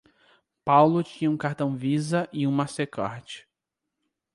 Paulo 0.65 1.03
tinha 1.03 1.29
um 1.29 1.37
cartão 1.37 1.75
Visa 1.75 2.27
e 2.33 2.47
um 2.47 2.51
Mastercard. 2.51 3.47